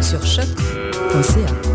Sur 0.00 0.24
choc.ca. 0.24 1.65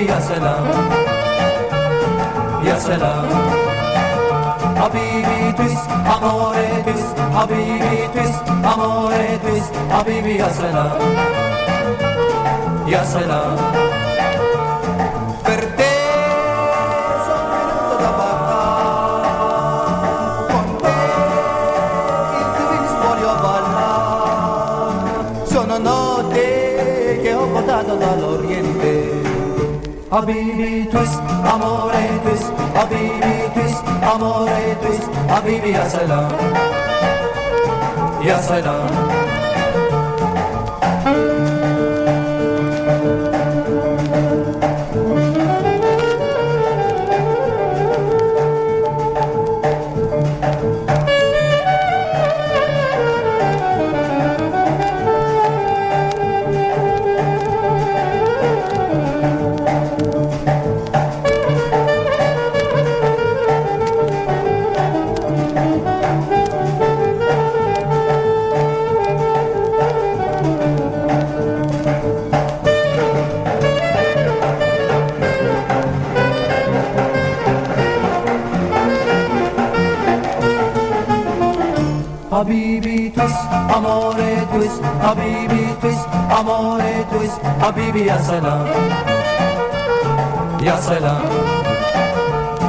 Abi 0.00 0.08
ya 0.08 0.20
selam. 0.20 0.64
Ya 2.64 2.76
selam. 2.80 3.28
Habibi 4.80 5.52
twist, 5.52 5.88
amore 6.08 6.68
twist. 6.88 7.16
Habibi 7.36 8.08
twist, 8.08 8.40
amore 8.64 9.24
twist. 9.44 9.72
Habibi 9.92 10.40
ya 10.40 10.48
selam. 10.56 10.96
Ya 12.88 13.04
selam. 13.04 13.99
Habibi 30.30 30.86
twist, 30.88 31.18
amore 31.42 32.06
twist 32.22 32.54
Habibi 32.78 33.50
twist, 33.52 33.82
amore 34.10 34.62
twist 34.80 35.10
Habibi 35.26 35.70
ya 35.74 35.84
salam 38.38 39.29
Habibi 85.10 85.74
twist, 85.80 86.06
amore 86.38 87.04
twist, 87.10 87.40
Habibi 87.58 88.06
ya 88.06 88.18
salam, 88.22 88.62
ya 90.62 90.76
salam. 90.78 91.26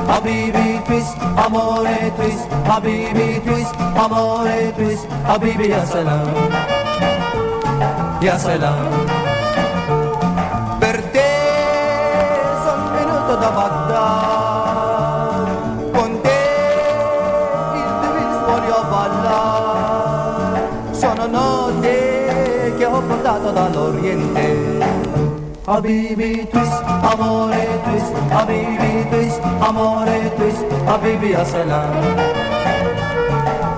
Habibi 0.10 0.82
twist, 0.88 1.14
amore 1.38 2.10
twist, 2.18 2.50
Habibi 2.66 3.46
twist, 3.46 3.76
amore 3.94 4.74
twist, 4.74 5.06
Habibi 5.30 5.70
ya 5.70 5.86
salam, 5.86 6.34
ya 8.26 8.36
salam. 8.40 9.31
tornato 23.51 23.92
dall'Oriente. 23.92 24.80
Habibi 25.65 26.48
twist, 26.50 26.83
amore 26.83 27.68
twist, 27.86 28.13
Habibi 28.31 29.06
twist, 29.09 29.42
amore 29.62 30.31
twist, 30.35 30.66
Habibi 30.87 31.31
ya 31.31 31.45
selam, 31.45 31.94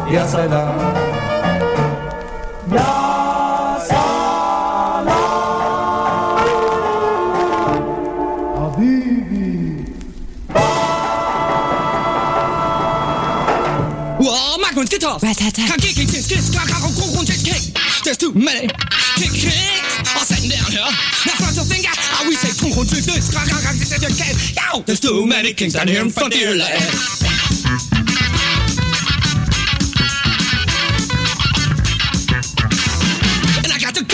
ya 0.10 0.26
selam, 0.26 0.80
ya 2.72 3.80
salam, 3.84 5.08
Habibi. 8.58 9.86
Whoa, 14.20 14.58
Magnum's 14.58 14.90
kick, 14.90 15.02
kick, 15.02 16.08
kick, 17.28 17.44
kick. 17.44 17.62
There's 18.04 18.18
too 18.18 18.34
many! 18.34 18.68
Kick, 19.16 19.32
kick. 19.32 19.53
There's 24.94 25.00
too 25.00 25.26
many 25.26 25.54
kings 25.54 25.74
down 25.74 25.88
here 25.88 26.02
in 26.02 26.10
Frontierland. 26.10 26.62
And 33.64 33.74
I 33.74 33.80
got 33.80 33.96
to 33.96 34.14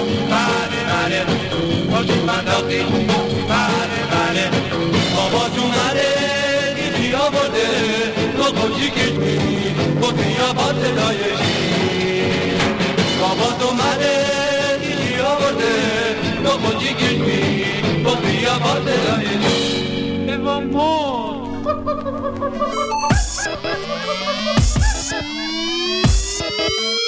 جون 2.03 2.19
منداختی 2.19 2.79
بله 3.49 3.99
بله 4.11 4.45
آباد 5.17 5.59
اومده 5.59 6.09
دیدی 6.75 7.13
آورده 7.13 7.67
تو 8.37 8.43
خوشی 8.43 8.89
کشمی 8.89 9.37
با 10.01 10.11
بیاباد 10.11 10.75
صدایشی 10.83 12.53
آباد 13.23 13.63
اومده 13.63 14.15
دیدی 14.81 15.21
آورده 15.21 15.73
تو 16.43 16.49
خوشی 16.49 16.93
کشمی 16.93 18.03
با 18.03 18.15
بیاباد 18.15 18.81
صدایشی 18.85 20.25
به 20.27 20.37
Thank 26.41 26.71
you. 26.81 27.00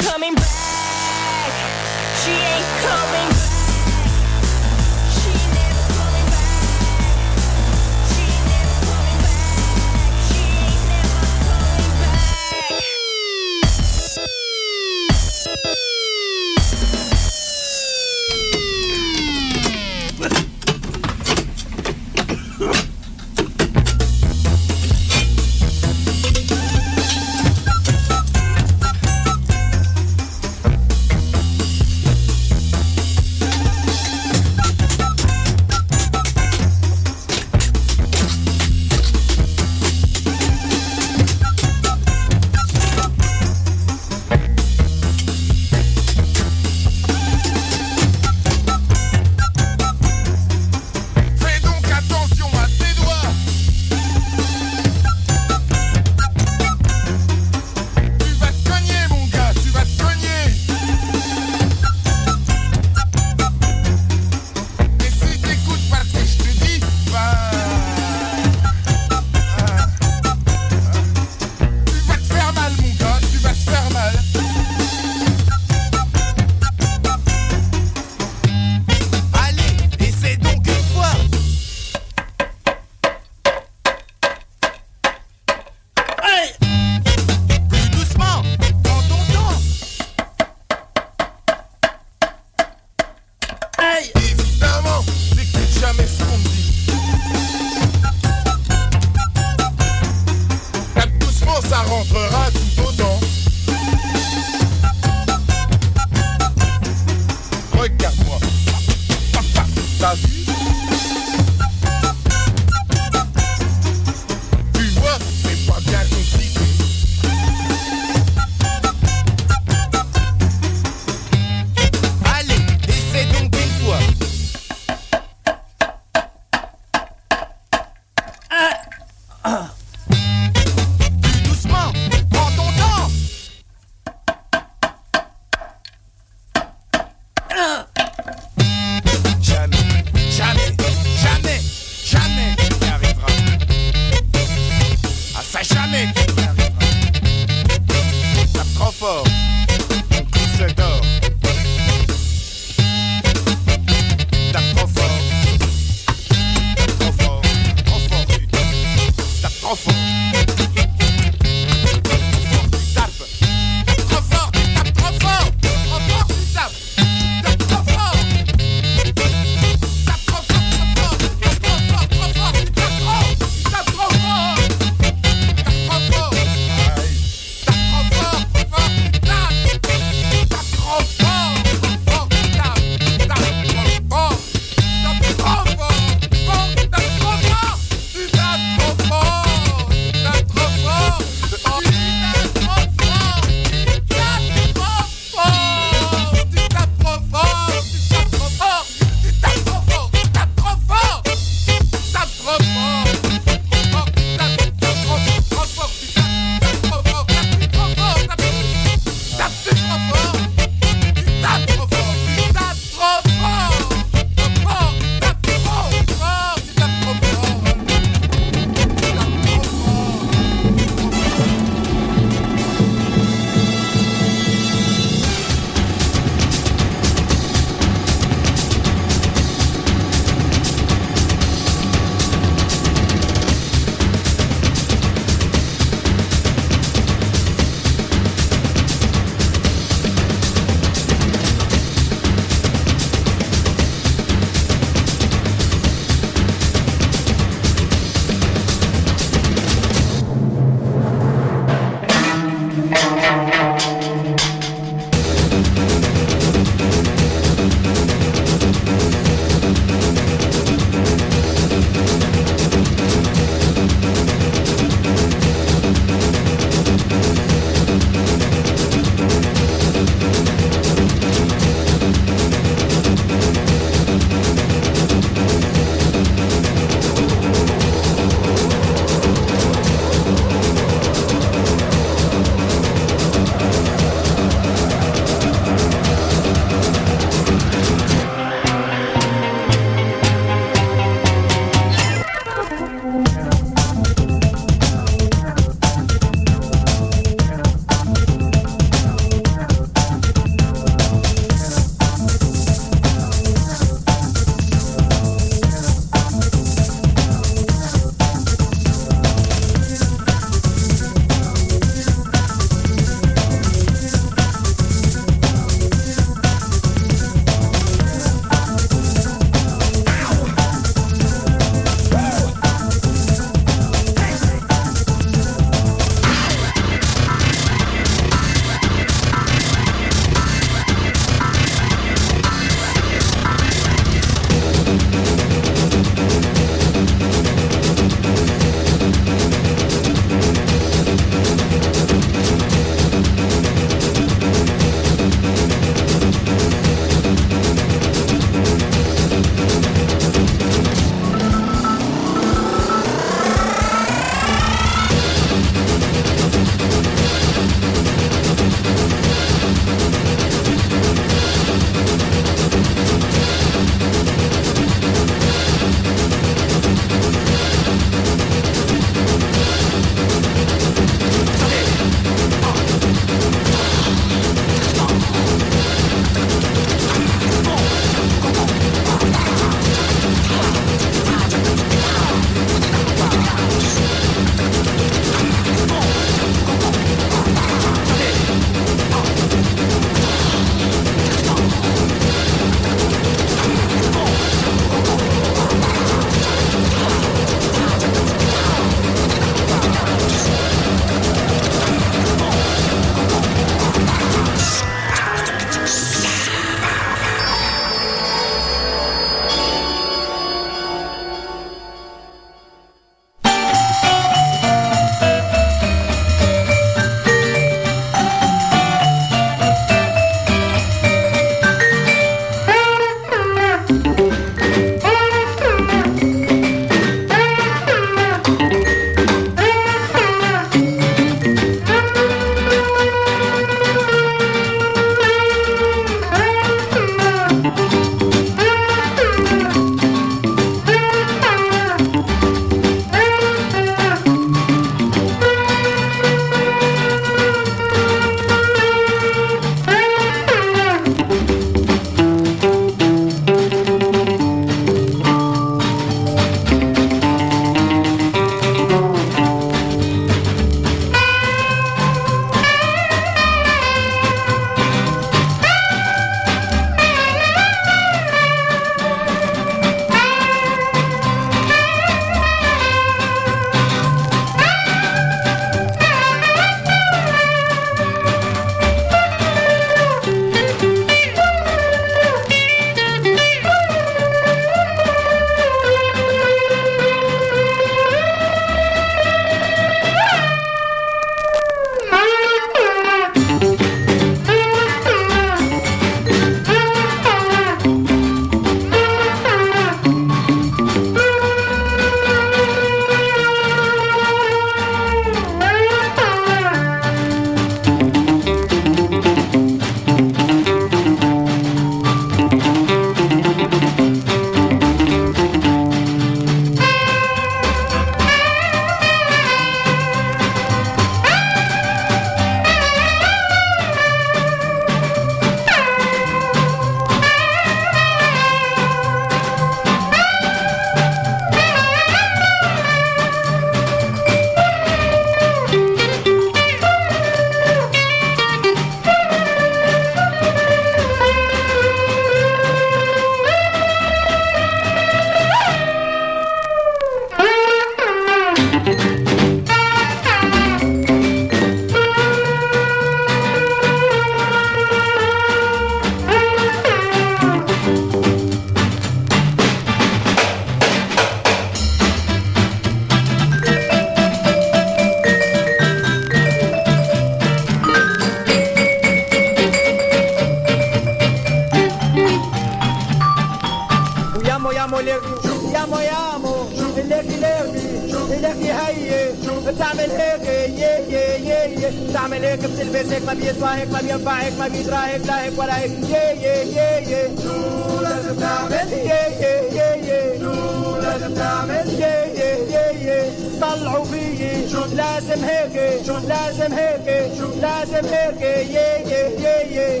بتعمل 579.68 580.10
هيك 580.10 580.42
يي 580.44 581.14
يي 581.14 581.82
يي 581.82 581.90
بتعمل 582.10 582.44
هيك 582.44 582.58
بتلبس 582.58 583.12
هيك 583.12 583.24
ما 583.26 583.34
بيسوى 583.34 583.68
هيك 583.68 583.90
ما 583.92 584.00
بينفع 584.00 584.32
هيك 584.32 584.52
ما 584.58 584.68
بيدرى 584.68 584.96
هيك 584.96 585.26
لا 585.26 585.42
هيك 585.44 585.58
ولا 585.58 585.78
هيك 585.78 585.90
يي 585.90 586.42
يي 586.42 587.12
يي 587.12 587.28
شو 587.42 588.00
لازم 588.00 588.40
تعمل 588.40 588.92
يي 588.92 589.08
يي 589.42 590.08
يي 590.08 590.40
شو 590.40 590.96
لازم 590.96 591.34
تعمل 591.34 591.88
يي 591.88 592.14
يي 592.38 593.06
يي 593.06 593.22
طلعوا 593.60 594.04
فيي 594.04 594.68
شو 594.70 594.84
لازم 594.84 595.44
هيك 595.44 596.06
شو 596.06 596.12
لازم 596.12 596.72
هيك 596.72 597.30
شو 597.38 597.46
لازم 597.62 598.06
هيك 598.12 598.40
يي 598.42 598.88
يي 599.10 599.74
يي 599.76 600.00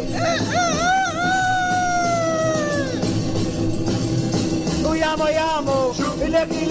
ويامو 4.84 5.26
يامو 5.26 5.92
لكي 6.22 6.68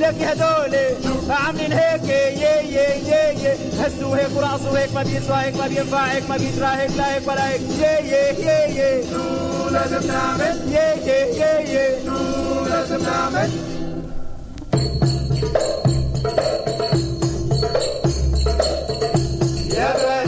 لكي 0.00 0.24
هدولي 0.24 0.96
عاملين 1.30 1.72
هيك 1.72 2.02
يي 2.04 2.42
يي 2.42 2.74
يي 2.74 3.44
يي 3.44 3.54
هزوا 3.80 4.16
هيك 4.16 4.36
ورقصوا 4.36 4.78
هيك 4.78 4.94
ما 4.94 5.02
بيسوى 5.02 5.36
هيك 5.36 5.56
ما 5.56 5.66
بينفع 5.66 6.04
هيك 6.04 6.28
ما 6.30 6.36
بيدرى 6.36 6.66
هيك 6.66 6.90
لا 6.96 7.14
هيك 7.14 7.28
ولا 7.28 7.48
هيك 7.48 7.60
يي 7.60 8.10
يي 8.10 8.46
يي 8.46 8.78
يي 8.78 9.04
شو 9.10 9.68
لازم 9.68 10.08
نعمل 10.08 10.60
يي 10.68 11.06
يي 11.06 11.40
يي 11.40 11.74
يي 11.74 12.04
شو 12.04 12.64
لازم 12.64 13.02
نعمل 13.04 13.50
يا 19.76 20.19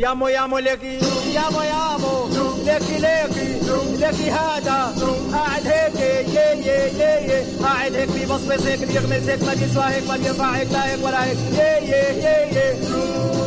ويامو 0.00 0.28
يامو 0.28 0.58
لكي 0.58 0.98
يامو 1.34 1.62
يامو 1.62 2.28
لكي 2.66 2.98
لكي 2.98 3.60
لكي 4.00 4.30
هذا 4.30 4.94
قاعد 5.32 5.66
هيك 5.66 5.94
يي 6.00 6.66
يي 6.66 6.98
يي 6.98 7.28
يي 7.28 7.44
قاعد 7.62 7.94
هيك 7.94 8.08
هيك 8.39 8.79
بيغمز 8.85 9.29
هيك 9.29 9.43
ما 9.43 9.89
هيك 9.89 10.07
ما 10.07 10.17
بينفع 10.17 10.51
هيك 10.51 10.71
لا 10.71 10.85
هيك 10.85 11.05
ولا 11.05 11.23
هيك 11.25 11.37
يي 11.51 11.91
يي 11.91 12.23
يي 12.23 12.55
يي 12.55 12.73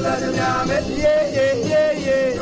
لازم 0.03 0.35
يعمل 0.37 0.85
يي 0.91 1.37
يي 1.37 1.71
يي 1.71 2.07
يي 2.07 2.39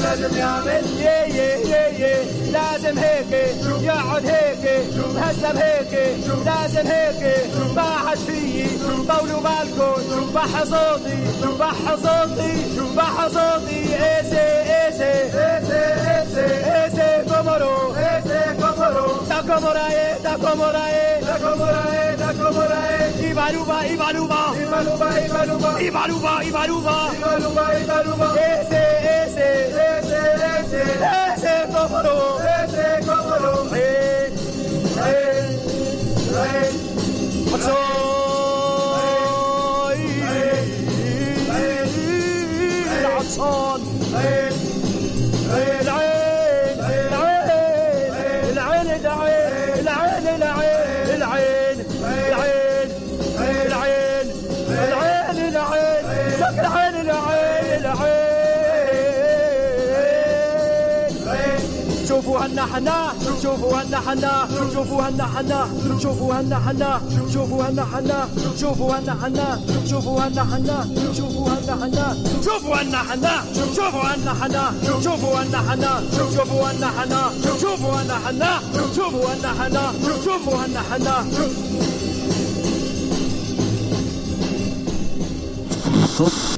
لازم 0.00 0.38
يعمل 0.38 0.84
يي 0.98 1.36
يي 1.36 1.70
يي 1.70 2.00
يي 2.00 2.50
لازم 2.52 2.98
هيك 2.98 3.54
يقعد 3.82 4.26
هيك 4.26 4.84
مهذب 5.14 5.56
هيك 5.56 6.16
لازم 6.46 6.86
هيك 6.86 7.46
باحش 7.76 8.18
فيي 8.18 8.66
طولوا 9.08 9.40
بالكم 9.40 10.32
بح 10.34 10.64
صوتي 10.64 11.18
بح 11.60 11.94
صوتي 11.94 12.52
بح 12.96 13.26
صوتي 13.26 13.80
ايسي 13.94 14.40
ايسي 14.40 15.12
ايسي 15.12 15.82
ايسي 16.10 16.74
ايسي 16.84 17.24
كومورو 17.34 17.94
ايسي 17.96 18.59
Toro, 18.90 19.22
e, 19.22 19.26
Taco 19.26 19.60
Morae, 19.60 20.18
Taco 20.22 20.56
Morae, 20.56 21.20
Taco 21.20 21.56
Morae, 21.56 22.16
Taco 22.16 22.52
Morae, 22.52 23.30
Ibaruba, 23.30 23.86
Ibaruba, 23.86 24.40
Ibaruba, 24.56 25.08
Ibaruba, 25.20 25.80
Ibaruba, 25.80 26.44
Ibaruba, 26.44 27.14
Ibaruba, 27.14 27.64
Ibaruba, 27.82 28.28
ese, 28.34 28.82
ese, 29.22 29.46
ese, 29.98 30.20
ese. 30.98 31.19
حنا 62.72 63.12
شوفوا 63.42 63.82
هنا 63.82 63.98
حنا 64.06 64.48
شوفوا 64.74 65.02
هنا 65.02 65.24
حنا 65.24 65.68
شوفوا 66.02 66.34
هنا 66.34 66.56
حنا 66.56 67.00
شوفوا 67.32 67.64
هنا 67.68 67.84
حنا 67.84 68.28
شوفوا 68.60 68.94
هنا 68.94 69.14
حنا 69.22 69.60
شوفوا 69.90 70.20
هنا 70.20 70.42
حنا 70.44 70.86
شوفوا 71.14 71.48
هنا 71.48 71.74
حنا 71.80 72.16
شوفوا 72.44 72.76
هنا 72.82 72.98
حنا 72.98 73.44
شوفوا 73.74 74.02
هنا 74.02 74.32
حنا 74.40 74.72
شوفوا 75.04 75.42
هنا 75.42 75.58
حنا 75.58 76.02
شوفوا 76.32 76.70
هنا 76.70 76.88
حنا 76.98 77.30
شوفوا 77.60 77.92
هنا 78.02 78.14
حنا 78.26 78.60
شوفوا 78.96 79.34
هنا 79.34 79.48
حنا 79.58 79.92
شوفوا 80.24 80.56
هنا 80.56 80.80
حنا 80.90 81.24
صوت 86.16 86.49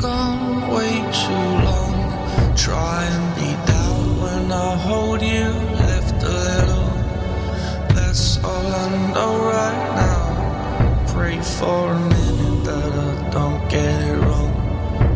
gone 0.00 0.68
way 0.74 0.94
too 1.24 1.48
long. 1.68 1.94
Try 2.56 3.04
and 3.04 3.26
be 3.36 3.50
down 3.72 4.20
when 4.22 4.52
I 4.52 4.76
hold 4.76 5.22
you, 5.22 5.48
lift 5.90 6.22
a 6.22 6.34
little. 6.48 6.90
That's 7.94 8.42
all 8.44 8.66
I 8.84 9.12
know 9.14 9.34
right 9.56 9.82
now. 10.02 10.22
Pray 11.12 11.40
for 11.40 11.92
a 11.92 12.00
minute 12.14 12.64
that 12.64 12.92
I 13.08 13.30
don't 13.30 13.62
get 13.70 14.02
it 14.10 14.18
wrong. 14.24 14.52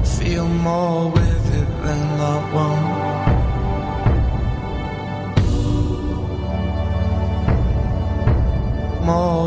Feel 0.05 0.49
more 0.49 1.11
with 1.11 1.47
it 1.61 1.71
than 1.85 2.21
I 2.21 2.37
want. 2.55 2.87
More 9.05 9.40